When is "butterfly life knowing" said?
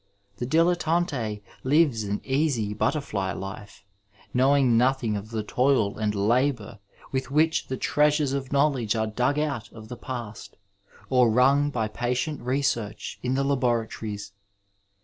2.73-4.75